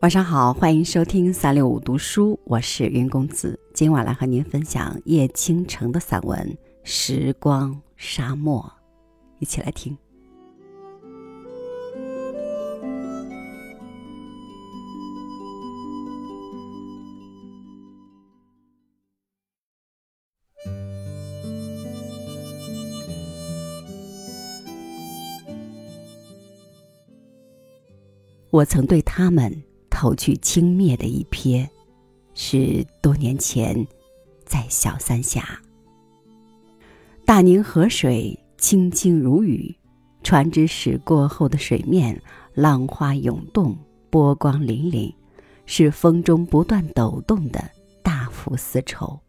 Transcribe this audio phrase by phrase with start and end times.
[0.00, 3.60] 晚上好，欢迎收听三六五读书，我是云公子。
[3.74, 6.38] 今晚来和您分享叶倾城的散文
[6.82, 8.62] 《时光沙漠》，
[9.40, 9.94] 一起来听。
[28.48, 29.69] 我曾对他们。
[30.00, 31.68] 投去轻蔑的一瞥，
[32.32, 33.86] 是多年前，
[34.46, 35.60] 在小三峡。
[37.26, 39.76] 大宁河水清清如雨，
[40.22, 42.18] 船只驶过后的水面
[42.54, 43.76] 浪花涌动，
[44.08, 45.14] 波光粼粼，
[45.66, 47.62] 是风中不断抖动的
[48.02, 49.20] 大幅丝绸。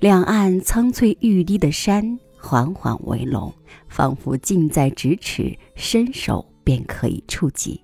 [0.00, 3.54] 两岸苍翠欲滴的山缓缓围拢，
[3.86, 7.80] 仿佛近在咫尺，伸手便可以触及。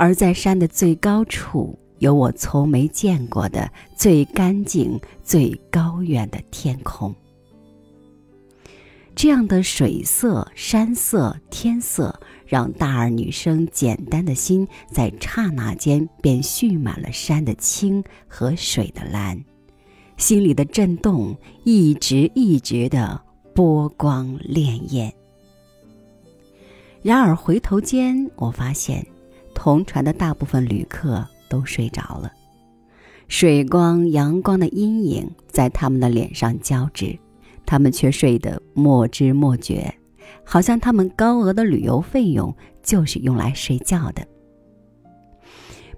[0.00, 7.14] 而在山的最高处，有我从没见过的最干净、最高远的天空。
[9.14, 19.38] 这样的水色、山色、天色，让大二女生简单的心，在刹那间便蓄满了山的青和水的蓝，
[20.16, 23.22] 心里的震动一直一直的
[23.54, 25.12] 波光潋滟。
[27.02, 29.06] 然而回头间，我发现。
[29.62, 32.32] 同船的大部分旅客都睡着了，
[33.28, 37.18] 水光、阳光的阴影在他们的脸上交织，
[37.66, 39.94] 他们却睡得莫知莫觉，
[40.44, 44.26] 好像他们高额的旅游费用就是用来睡觉的。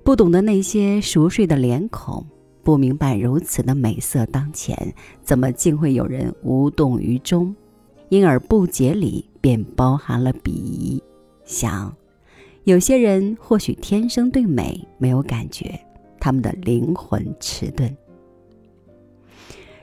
[0.02, 2.26] 不懂得那些熟睡的脸孔，
[2.64, 7.54] 不明白如此的美色当前，怎么竟会有人无动于衷？
[8.08, 11.00] 因而不解里便包含了鄙夷，
[11.44, 11.94] 想。
[12.64, 15.76] 有些人或许天生对美没有感觉，
[16.20, 17.96] 他们的灵魂迟钝。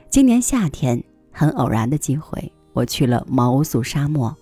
[0.09, 4.34] 今年夏天，很偶然的机会，我去了毛乌素沙漠，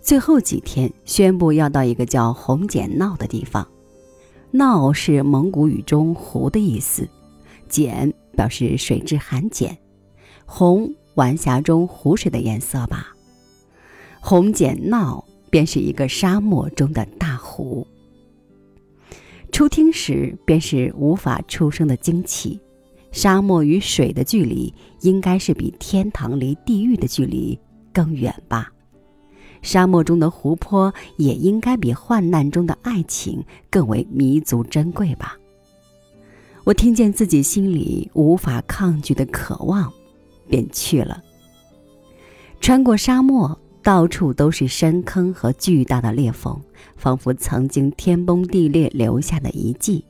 [0.00, 3.64] 最后几天宣布要到一个叫红碱闹的地方。
[4.50, 7.08] 闹是蒙古语中湖的意思，
[7.68, 9.78] 碱表示水质含碱，
[10.44, 13.14] 红晚霞中湖水的颜色吧。
[14.20, 15.24] 红碱闹。
[15.52, 17.86] 便是一个沙漠中的大湖。
[19.52, 22.60] 初听时，便是无法出声的惊奇。
[23.10, 27.58] 沙漠与水的距离，应该是比天堂离地狱的距离
[27.90, 28.70] 更远吧？
[29.62, 35.38] 沙漠中的湖泊，也应该比患难中的爱情更为弥足珍贵吧？
[36.64, 39.90] 我听见自己心里无法抗拒的渴望，
[40.48, 41.22] 便去了。
[42.60, 43.58] 穿过沙漠。
[43.82, 46.60] 到处都是深坑和巨大的裂缝，
[46.96, 50.04] 仿佛曾经天崩地裂留下的遗迹。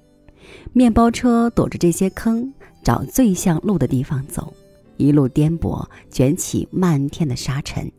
[0.72, 4.53] 面包车躲着这些坑，找最像路的地方走，
[4.99, 7.91] 一路颠簸，卷起漫天的沙尘。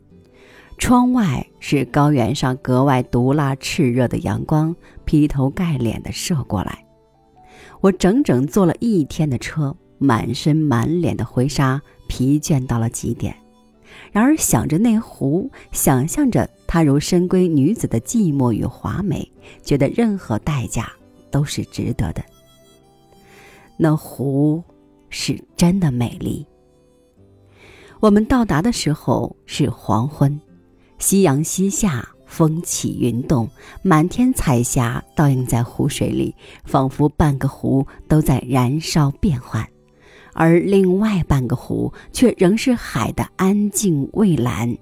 [0.78, 4.74] 窗外是高原上格外毒辣炽热的阳光，
[5.04, 6.84] 劈头盖脸地射过来。
[7.80, 13.34] 我整整坐了一天的车，满身满脸的灰沙，疲倦到了极点。
[14.12, 19.30] 然而想着那湖，想象着她如深闺女子的寂寞与华美，
[19.62, 20.90] 觉得任何代价
[21.30, 22.24] 都是值得的。
[23.76, 24.62] 那湖
[25.10, 26.46] 是真的美丽。
[28.00, 30.40] 我们到达的时候是黄昏，
[30.98, 33.48] 夕阳西下，风起云动，
[33.82, 36.34] 满天彩霞倒映在湖水里，
[36.64, 39.66] 仿佛半个湖都在燃烧变幻。
[40.34, 44.76] 而另外半个湖却仍是海的安静蔚蓝，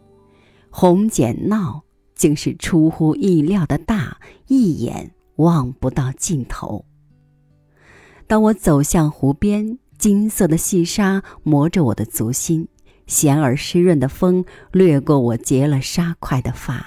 [0.71, 1.83] 红碱闹
[2.15, 4.17] 竟是出乎意料的大，
[4.49, 6.85] 一眼望不到尽头。
[8.27, 12.67] 当我走向湖边，金色的细沙磨着我的足心，
[13.07, 16.87] 咸而湿润的风掠过我结了沙块的发，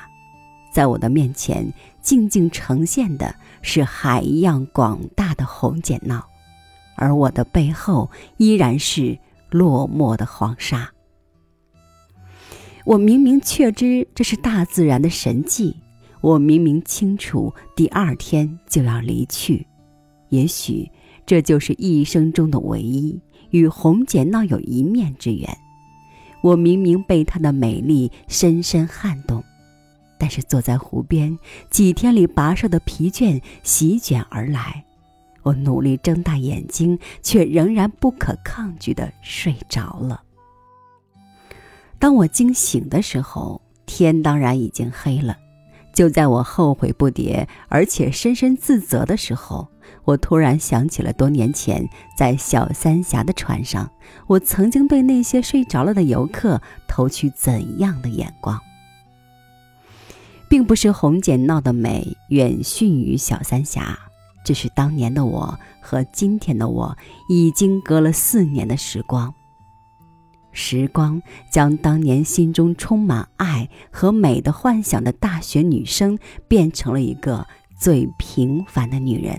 [0.74, 1.72] 在我的面前
[2.02, 6.28] 静静呈现的是海一样广大的红碱闹。
[6.96, 9.18] 而我的背后依然是
[9.50, 10.92] 落寞的黄沙。
[12.86, 15.76] 我明明确知这是大自然的神迹，
[16.22, 19.66] 我明明清楚第二天就要离去，
[20.30, 20.90] 也许
[21.26, 23.20] 这就是一生中的唯一
[23.50, 25.50] 与红姐闹有一面之缘。
[26.44, 29.44] 我明明被她的美丽深深撼动，
[30.20, 31.36] 但是坐在湖边，
[31.72, 34.85] 几天里跋涉的疲倦席卷而来。
[35.46, 40.24] 我努力睁大眼睛，却仍然不可抗拒的睡着了。
[42.00, 45.38] 当我惊醒的时候，天当然已经黑了。
[45.94, 49.70] 就在我后悔不迭，而且深深自责的时候，
[50.04, 51.88] 我突然想起了多年前
[52.18, 53.90] 在小三峡的船上，
[54.28, 58.60] 我曾经对那些睡着了的游客投去怎样的眼光。
[60.50, 63.98] 并不是红姐闹的美远逊于小三峡，
[64.46, 66.98] 只是当年的我和今天的我
[67.28, 69.34] 已经隔了四年的时光。
[70.54, 71.22] 时光
[71.52, 77.46] 将当年心中充满爱和美的幻想的大学女生，变成了一个
[77.78, 79.38] 最平凡的女人。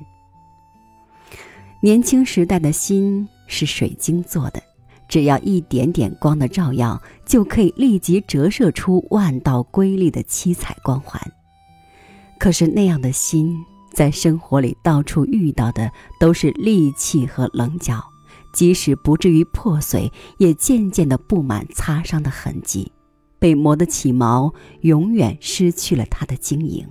[1.80, 4.62] 年轻时代的心是水晶做的。
[5.08, 11.22] 只要一点点光的照耀，就可以立即折射出万道瑰丽的七彩光环。
[12.40, 13.56] 可是那样的心，
[13.96, 15.90] 在生活里到处遇到的
[16.20, 18.04] 都是戾气和棱角，
[18.52, 22.92] 即使不至于破碎，也渐渐的布满擦伤的痕迹，
[23.38, 24.52] 被磨得起毛，
[24.82, 26.86] 永远失去了它的晶莹。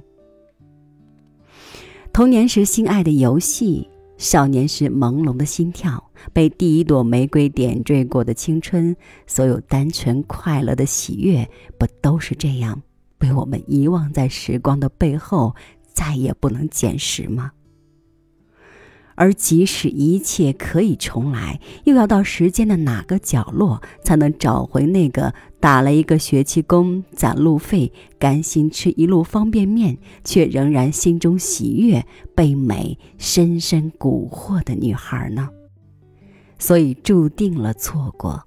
[2.12, 3.88] 童年时心爱的游戏。
[4.18, 8.96] 少年时朦胧的心跳，被第一朵玫瑰点缀过的青春，
[9.28, 11.48] 所有单纯快乐的喜悦，
[11.78, 12.82] 不都是这样
[13.18, 15.54] 被我们遗忘在时光的背后，
[15.96, 17.54] 再也不能捡拾吗？
[19.18, 32.06] 而即使一切可以重来，又要到时间的哪个角落，才能找回那个打了一个学期工攒路费，甘心吃一路方便面，却仍然心中喜悦、
[32.36, 35.48] 被美深深蛊惑的女孩呢？
[36.60, 38.44] 所以注定了错过，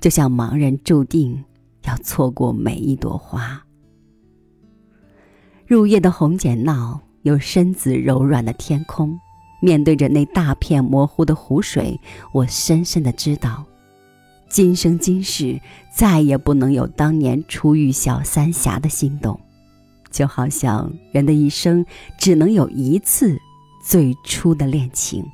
[0.00, 1.44] 就像盲人注定
[1.86, 3.66] 要错过每一朵花。
[5.74, 9.18] 入夜的红剪闹，有身子柔软的天空。
[9.60, 12.00] 面对着那大片模糊的湖水，
[12.32, 13.64] 我深深的知道，
[14.48, 15.60] 今生今世
[15.92, 19.40] 再也不能有当年初遇小三峡的心动，
[20.12, 21.84] 就好像人的一生
[22.16, 23.36] 只能有一次
[23.84, 25.26] 最初的恋情。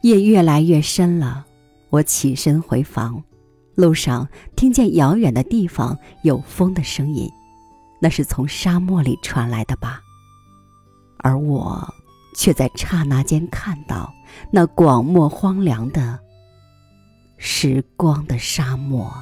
[0.00, 1.46] 夜越来越深了，
[1.90, 3.22] 我起身回房，
[3.76, 4.26] 路上
[4.56, 7.30] 听见遥远的地方有风的声音，
[8.00, 10.00] 那是从沙漠里传来的吧。
[11.18, 11.94] 而我，
[12.36, 14.12] 却在刹那间看到
[14.52, 16.18] 那广漠荒凉的
[17.36, 19.12] 时光的沙漠。